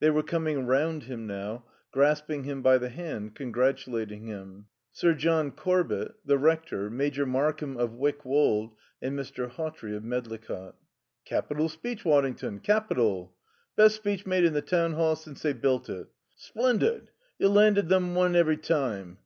They 0.00 0.10
were 0.10 0.22
coming 0.22 0.66
round 0.66 1.04
him 1.04 1.26
now, 1.26 1.64
grasping 1.92 2.44
him 2.44 2.60
by 2.60 2.76
the 2.76 2.90
hand, 2.90 3.34
congratulating 3.34 4.26
him: 4.26 4.66
Sir 4.90 5.14
John 5.14 5.50
Corbett, 5.50 6.12
the 6.26 6.36
Rector, 6.36 6.90
Major 6.90 7.24
Markham 7.24 7.78
of 7.78 7.94
Wyck 7.94 8.22
Wold 8.26 8.74
and 9.00 9.18
Mr. 9.18 9.48
Hawtrey 9.48 9.96
of 9.96 10.04
Medlicott. 10.04 10.74
"Capital 11.24 11.70
speech, 11.70 12.04
Waddington, 12.04 12.58
capital." 12.60 13.32
"Best 13.74 13.96
speech 13.96 14.26
made 14.26 14.44
in 14.44 14.52
the 14.52 14.60
Town 14.60 14.92
Hall 14.92 15.16
since 15.16 15.40
they 15.40 15.54
built 15.54 15.88
it." 15.88 16.08
"Splendid. 16.36 17.10
You 17.38 17.48
landed 17.48 17.88
them 17.88 18.14
one 18.14 18.36
every 18.36 18.58
time." 18.58 19.20